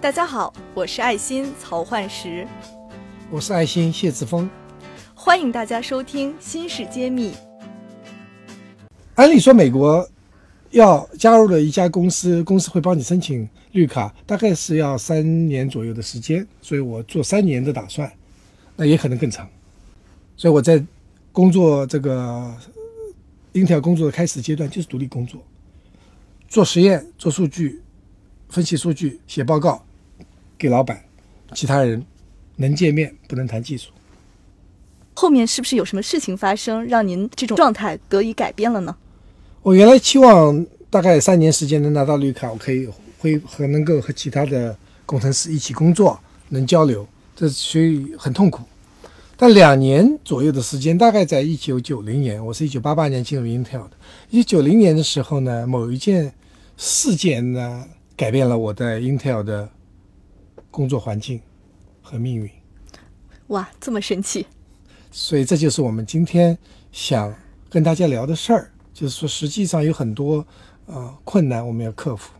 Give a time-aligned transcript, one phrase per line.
[0.00, 2.48] 大家好，我是爱心曹焕石，
[3.30, 4.48] 我是爱心谢志峰，
[5.14, 7.32] 欢迎大家收听《新事揭秘》。
[9.16, 10.08] 按理说，美国
[10.70, 18.10] 要加入了一家公司，公司会帮你申请绿卡，大概是要三年左右的时间，所以我做三年的打算，
[18.76, 19.46] 那也可能更长。
[20.34, 20.82] 所以我在
[21.30, 22.50] 工作这个
[23.52, 25.42] Intel 工作的开始阶段，就是独立工作，
[26.48, 27.82] 做实验、做数据
[28.48, 29.84] 分析、数据写报告
[30.60, 31.02] 给老板，
[31.54, 32.04] 其他人
[32.56, 33.90] 能见面不能谈技术。
[35.14, 38.94] 后面是不是有什么事情发生，让您这种状态得以改变了呢？
[39.62, 42.86] 我原来期望大概三年时间能拿到绿卡，我可以
[43.18, 48.62] 会和能够和其他的工程师一起工作，能交流，这所以很痛苦。
[49.36, 53.92] 但两年左右的时间，大概在一九九零年，我是一九八八年进入 Intel 的。
[54.28, 56.30] 一九九零年的时候呢，某一件
[56.76, 59.66] 事件呢，改变了我在 Intel 的
[60.70, 61.40] 工作环境
[62.00, 62.50] 和命运。
[63.48, 64.46] 哇，这么神奇！
[65.10, 66.56] 所以这就是我们今天
[66.92, 67.34] 想
[67.68, 68.70] 跟大家聊的事儿。
[68.92, 70.46] 就是说，实际上有很多
[70.86, 72.32] 呃困难我们要克服。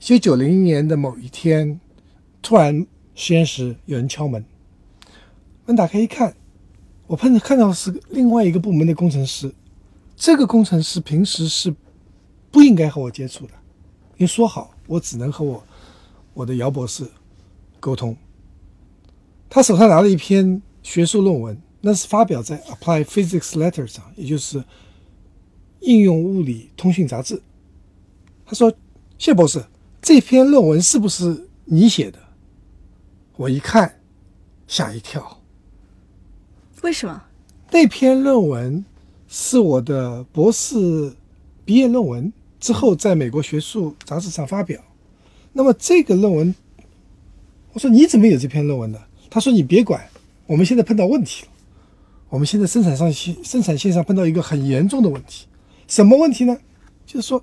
[0.00, 1.80] 一九九零年的某一天，
[2.42, 4.44] 突然实验室有人敲门，
[5.64, 6.36] 门打开一看，
[7.06, 9.52] 我碰看到是另外一个部门的工程师。
[10.14, 11.74] 这个工程师平时是
[12.50, 13.52] 不应该和我接触的，
[14.16, 15.64] 因为说好我只能和我
[16.34, 17.06] 我的姚博士
[17.80, 18.16] 沟通。
[19.48, 24.62] 他手上拿了一篇学术论文，那是发表在《Applied Physics Letters》上，也就是
[25.80, 27.40] 应用物理通讯杂志，
[28.44, 28.74] 他说
[29.16, 29.64] ：“谢博士，
[30.02, 32.18] 这篇论文是不是你写的？”
[33.36, 34.00] 我一看，
[34.66, 35.40] 吓一跳。
[36.82, 37.22] 为什么？
[37.70, 38.84] 那篇论文
[39.28, 41.14] 是我的博士
[41.64, 44.80] 毕业论文，之后在美国学术杂志上发表。
[45.54, 46.54] 那么这个论文，
[47.72, 48.98] 我说你怎么有这篇论文呢？
[49.30, 50.08] 他说：“你别管，
[50.46, 51.50] 我们现在碰到问题了。
[52.28, 55.46] 我们现在生产上线生产线上碰到一个很严重的问题。”
[55.88, 56.56] 什么问题呢？
[57.04, 57.42] 就是说，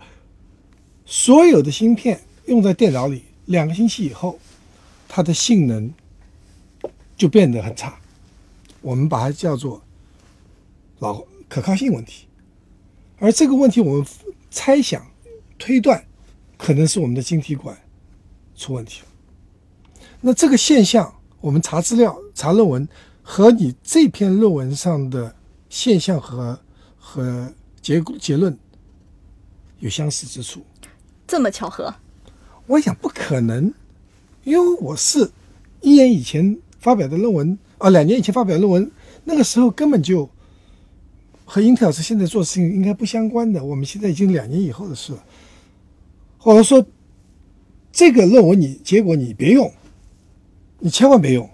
[1.05, 4.39] 所有的芯片用在电脑里，两个星期以后，
[5.09, 5.93] 它的性能
[7.17, 7.99] 就变得很差。
[8.81, 9.81] 我们把它叫做
[10.99, 12.25] 老可靠性问题。
[13.19, 14.05] 而这个问题，我们
[14.49, 15.05] 猜想、
[15.59, 16.05] 推断，
[16.57, 17.77] 可能是我们的晶体管
[18.61, 19.07] 出问题了。
[20.21, 22.87] 那这个现象，我们查资料、查论文，
[23.21, 25.35] 和你这篇论文上的
[25.69, 26.59] 现象和
[26.97, 27.51] 和。
[27.81, 28.55] 结结论
[29.79, 30.63] 有相似之处，
[31.25, 31.91] 这么巧合？
[32.67, 33.73] 我想不可能，
[34.43, 35.31] 因为我是
[35.81, 38.91] 一年以前发表的论文啊，两年以前发表论文，
[39.23, 40.29] 那个时候根本就
[41.43, 43.65] 和英特尔是现在做事情应该不相关的。
[43.65, 45.23] 我们现在已经两年以后的事了。
[46.37, 46.85] 或者说，
[47.91, 49.71] 这个论文你结果你别用，
[50.79, 51.49] 你千万别用，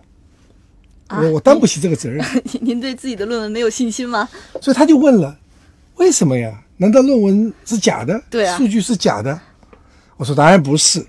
[1.09, 2.25] 我我担不起这个责任。
[2.61, 4.29] 您对自己的论文没有信心吗？
[4.61, 5.39] 所以他就问了。
[5.95, 6.63] 为什么呀？
[6.77, 8.21] 难道论文是假的？
[8.29, 9.39] 对啊，数据是假的。
[10.15, 11.03] 我说当然不是，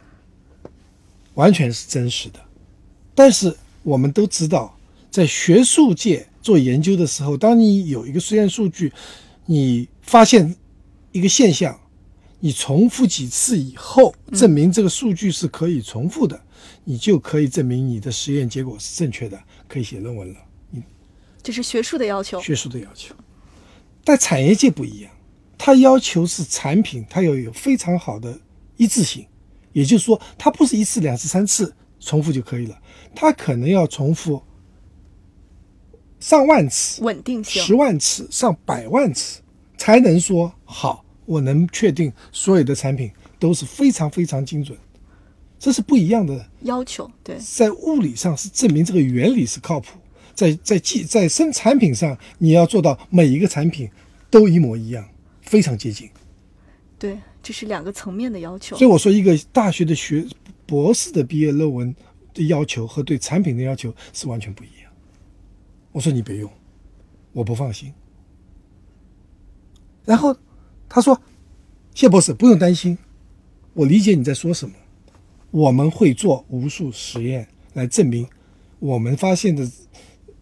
[1.35, 2.41] 完全是真实的。
[3.15, 4.75] 但是我们都知道，
[5.11, 8.91] 在学术界做研究的时候，当你有一个实验数据，
[9.45, 10.57] 你发现
[11.13, 11.79] 一个现象，
[12.41, 16.41] 你重复几次以后，证明这个数据是可以重复的，
[16.85, 20.41] 你就可以证明你的实验结果是正确的，可以写论文了。
[20.73, 20.83] 嗯，
[21.43, 22.41] 这是学术的要求。
[22.41, 23.15] 学术的要求。
[24.05, 25.13] 但产业界不一样，
[25.59, 28.39] 它要求是产品，它要有非常好的
[28.77, 29.27] 一致性，
[29.73, 32.81] 也就是说，它不是一次、两次、三次重复就可以了，
[33.15, 34.41] 它可能要重复
[36.21, 39.43] 上万次，稳定性十万次、上百万次，
[39.77, 44.77] 才能说好，我能确定所有的产品都是非常非常精准，
[45.59, 47.09] 这是不一样的要求。
[47.23, 49.99] 对，在物理上是证明这个原理是靠谱。
[50.35, 53.91] 在在技在生产品上，你要做到每一个产品
[54.31, 55.07] 都一模一样，
[55.43, 56.09] 非常接近。
[56.99, 58.75] 对，这是两个层面的要求。
[58.79, 60.27] 所以我说，一个大学的学
[60.65, 61.95] 博士的毕业论文
[62.33, 64.91] 的要求和对产品的要求是完全不一样。
[65.93, 66.51] 我说你别用，
[67.33, 67.93] 我不放心。
[70.05, 70.35] 然后
[70.89, 71.21] 他说
[71.95, 72.97] ：“谢博士不用担心，
[73.75, 74.75] 我理解你在说什么。
[75.51, 78.29] 我们会做无数实验来证明
[78.79, 79.69] 我们发现的。”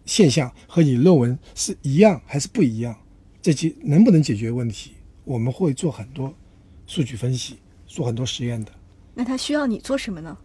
[0.07, 2.97] 现象和你论文是一样还是不一样？
[3.41, 4.91] 这些能不能解决问题？
[5.25, 6.33] 我们会做很多
[6.85, 8.71] 数据分析，做很多实验的。
[9.13, 10.37] 那他需要你做什么呢？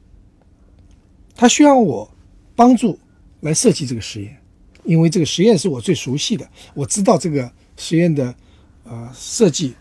[1.37, 2.13] 他需要我
[2.57, 2.99] 帮助
[3.43, 4.37] 来设计这个实验，
[4.83, 8.35] 因为这个实验是我最熟悉的，我知道这个实验的
[8.83, 9.77] 呃设计、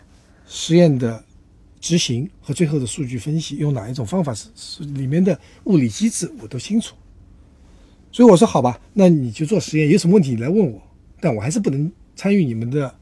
[0.54, 1.24] 实验的
[1.80, 6.94] 执行和最后的数据分析用哪一种方法是是里面的物理机制我都清楚。
[8.12, 10.78] 所以我说好吧，那你就做实验，有什么问题你来问我，
[11.22, 12.94] 但我还是不能参与你们的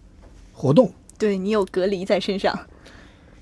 [0.53, 0.93] 活动。
[1.19, 2.57] 对你有隔离在身上。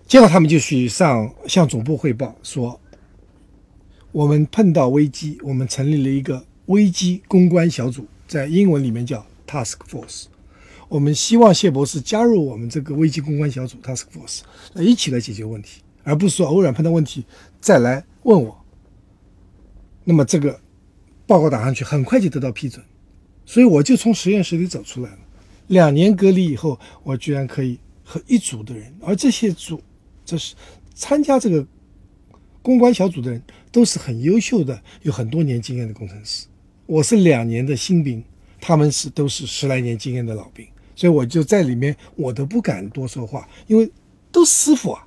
[0.06, 2.80] 结果他们就去上向总部汇报说，
[4.10, 10.24] 我们碰到危机，我们成立了一个危机公关小组，在英文里面叫 Task Force。
[10.88, 14.40] 我们希望谢博士加入我们这个危机公关小组 Task Force，
[14.82, 17.24] 一起来解决问题，而不是说偶然碰到问题
[17.60, 18.58] 再来问我。
[20.04, 20.58] 那么这个
[21.26, 22.82] 报告打上去，很快就得到批准，
[23.44, 25.18] 所以我就从实验室里走出来了。
[25.66, 29.82] 两年隔离以后，我居然可以和一组的人，而这些组，
[30.24, 30.54] 这是
[30.94, 31.66] 参加这个
[32.62, 36.46] 公关小组的人，都是很优秀的，有很多年经验的工程师。
[36.86, 38.24] 我是两年的新兵，
[38.58, 40.66] 他们是都是十来年经验的老兵。
[40.98, 43.88] 所以我就在里面，我都不敢多说话，因为
[44.32, 45.06] 都是师傅啊。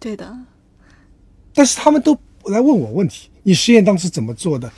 [0.00, 0.34] 对的。
[1.52, 4.72] 但是他们都来问我问题：你实验当时怎么做的？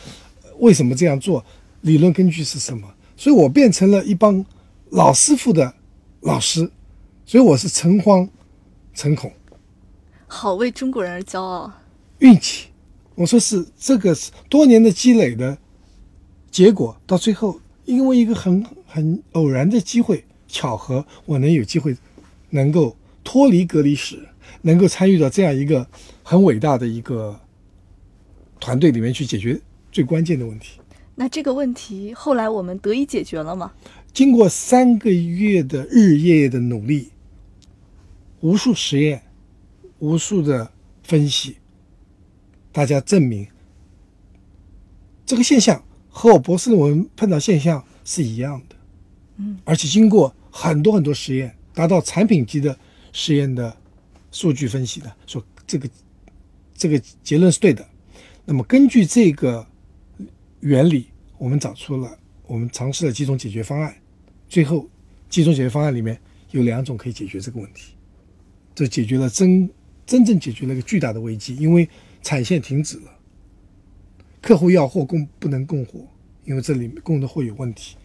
[0.58, 1.44] 为什么这样做？
[1.82, 2.93] 理论根据是什么？
[3.17, 4.44] 所以我变成了一帮
[4.90, 5.73] 老师傅的
[6.23, 6.69] 老师，
[7.25, 8.28] 所以我是诚惶
[8.94, 9.32] 诚恐。
[10.26, 11.73] 好为中国人而骄傲。
[12.19, 12.67] 运气，
[13.14, 15.56] 我说是这个是多年的积累的
[16.50, 18.67] 结果，到最后因为一个很。
[18.96, 21.94] 很偶然的机会，巧合，我能有机会，
[22.48, 24.19] 能够脱离隔离室，
[24.62, 25.87] 能够参与到这样一个
[26.22, 27.38] 很伟大的一个
[28.58, 29.60] 团队里面去解决
[29.93, 30.81] 最关键的问题。
[31.14, 33.70] 那这个问题后来我们得以解决了吗？
[34.14, 37.10] 经过三个月的日夜的努力，
[38.40, 39.20] 无数实验，
[39.99, 40.72] 无数的
[41.02, 41.56] 分析，
[42.72, 43.46] 大家证明
[45.26, 48.75] 这个现象和我博士论文碰到现象是一样的。
[49.38, 52.79] 嗯，而且经过很多很多实验，达到产品级的
[53.12, 53.77] 实验的
[54.31, 55.88] 数据分析的，说这个
[56.75, 57.87] 这个结论是对的。
[58.44, 59.67] 那么根据这个
[60.61, 63.94] 原理，我们找出了，我们尝试了几种解决方案。
[64.49, 64.88] 最后，
[65.29, 66.19] 几种解决方案里面
[66.53, 67.93] 有两种可以解决这个问题，
[68.75, 69.69] 这解决了真
[70.06, 71.88] 真正解决了一个巨大的危机，因为
[72.23, 73.11] 产线停止了，
[74.41, 76.06] 客户要货供不能供货，
[76.44, 77.97] 因为这里供的货有问题。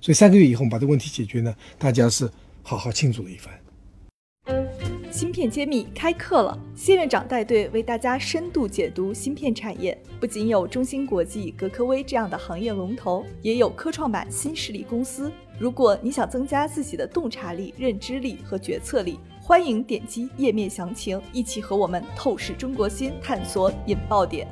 [0.00, 2.30] 所以三个月以后，把这个问题解决呢，大家是
[2.62, 3.52] 好好庆祝了一番。
[5.10, 9.98] 芯片揭秘开课了，谢院长带队为大家深度解读芯片产业。
[10.20, 15.32] 不仅有中芯国际、格科微这样的行业龙头，也有科创板新势力公司。
[15.58, 24.46] 如果你想增加自己的洞察力、认知力和决策力，欢迎点击页面详情，一起和我们透视中国芯，探索引爆点。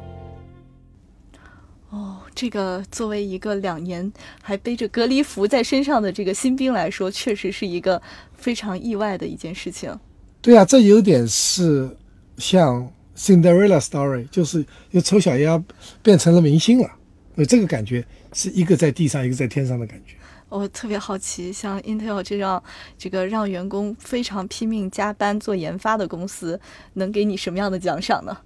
[2.37, 4.13] 哦，这个作为一个两年
[4.43, 8.01] 还背着隔离服在身上的这个新兵来说，确实是一个
[8.35, 9.99] 非常意外的一件事情。
[10.43, 11.89] 对啊，这有点是
[12.37, 15.63] 像 Cinderella story，就是由丑小鸭
[16.03, 16.91] 变成了明星了。
[17.37, 20.15] 有这个感觉，是一个在地上，一个在天上的感觉。
[20.49, 22.63] 我特别好奇，像 Intel 这样
[22.97, 26.61] 这个让员工非常拼命加班做研发的公司，
[26.95, 28.37] 能给你什么样的奖赏呢？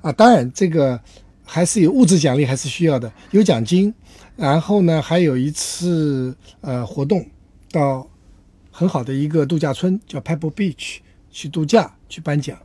[0.00, 1.00] 啊，当然这个。
[1.44, 3.92] 还是有物质奖励，还是需要的，有奖金，
[4.36, 7.26] 然后呢，还有一次呃活动，
[7.70, 8.06] 到
[8.70, 10.98] 很好的一个度假村叫 Pebble Beach
[11.30, 12.58] 去度假去颁奖，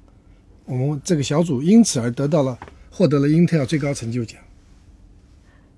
[0.65, 2.57] 我们这个小组因此而得到了
[2.89, 4.40] 获得了英特尔最高成就奖。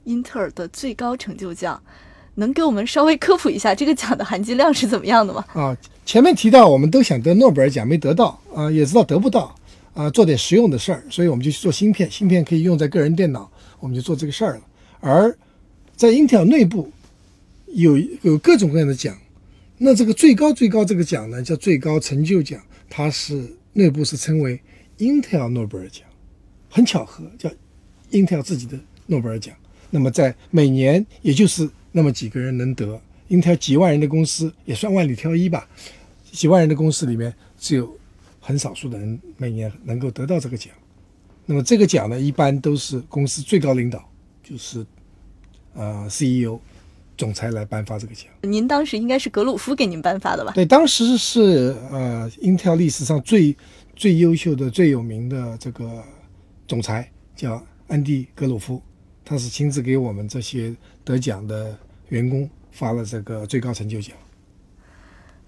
[0.05, 1.81] 英特尔的最高成就奖，
[2.35, 5.45] 能给我们稍微科普一下这个奖的含金量是怎么样的吗？
[5.53, 9.55] 啊，前面提到我们都想得诺贝尔奖没得到啊，也知道得不到。
[9.99, 12.09] 啊，做点实用的事儿，所以我们就去做芯片。
[12.09, 13.51] 芯片可以用在个人电脑，
[13.81, 14.61] 我们就做这个事儿了。
[15.01, 15.37] 而
[15.93, 16.89] 在 Intel 内部
[17.73, 19.19] 有有各种各样的奖，
[19.77, 24.61] 那这个最高最高这个奖呢，叫最高成就奖，它是内部是称为
[24.99, 26.07] Intel 诺贝尔奖，
[26.69, 27.51] 很巧合叫
[28.11, 29.53] Intel 自己的诺贝尔奖。
[29.89, 35.67] 那么在每年也就是那么几个人能得，Intel 几万人的公司也算万里挑一吧，
[36.31, 37.98] 几万人的公司里面只有。
[38.39, 40.73] 很少数的人每年能够得到这个奖，
[41.45, 44.09] 那么这个奖呢，一般都是公司最高领导，
[44.43, 44.85] 就是
[45.73, 46.59] 呃 CEO、
[47.17, 48.25] 总裁来颁发这个奖。
[48.41, 50.51] 您当时应该是格鲁夫给您颁发的吧？
[50.53, 53.55] 对，当时是呃，Intel 历史上最
[53.95, 56.03] 最优秀的、最有名的这个
[56.67, 58.81] 总裁叫安迪·格鲁夫，
[59.25, 61.77] 他是亲自给我们这些得奖的
[62.07, 64.15] 员工发了这个最高成就奖。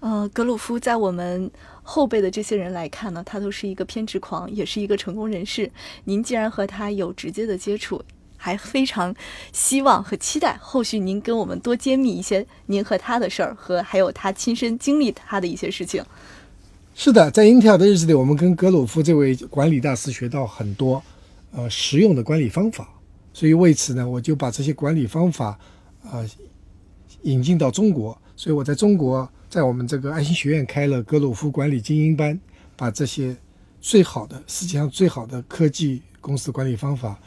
[0.02, 1.48] 呃，格鲁夫在我们
[1.80, 5.70] 后辈的这些人来看呢，他都是一个偏执狂，也是一个成功人士。
[6.02, 8.02] 您既然和他有直接的接触，
[8.36, 9.14] 还非常
[9.52, 16.04] 希望和期待后续您跟我们多揭秘一些您和他的事儿，和还有他亲身经历他的一些事情。
[16.96, 21.00] 是的，在英特尔的日子里，我们跟格鲁夫这位管理大师学到很多
[21.52, 22.88] 呃实用的管理方法，
[23.32, 25.56] 所以为此呢，我就把这些管理方法
[26.02, 26.26] 啊
[27.22, 28.18] 引进到中国。
[28.34, 32.40] 所以我在中国，在我们这个爱心学院开了格鲁夫管理精英班，
[32.74, 33.36] 把这些
[33.82, 37.20] 最好的世界上最好的科技公司管理方法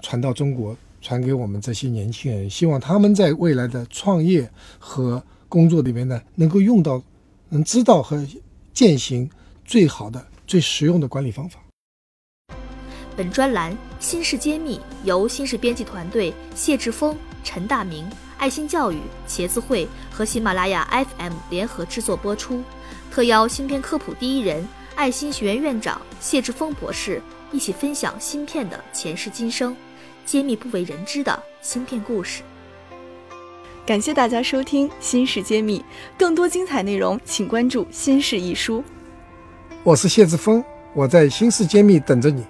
[0.00, 7.02] 传到中国，传给我们这些年轻人，希望他们在未来的创业和工作里面呢，能够用到，
[7.48, 8.24] 能知道和。
[8.72, 9.30] 践行
[9.64, 11.58] 最好的、最实用的管理方法。
[13.16, 18.04] 本专栏《新事揭秘》由新事编辑团队谢志峰、陈大明、
[18.38, 18.98] 爱心教育、
[19.28, 22.60] 茄子会和喜马拉雅 FM 联合制作播出，
[23.08, 27.22] 特邀芯片科普第一人、爱心学院院长谢志峰博士
[27.52, 29.76] 一起分享芯片的前世今生，
[30.26, 32.42] 揭秘不为人知的芯片故事。
[33.86, 35.78] 感谢大家收听《新事揭秘》，
[36.18, 38.78] 更多精彩内容请关注《新事一书》。
[39.84, 42.44] 我是谢志峰，我在《新事揭秘》等着你。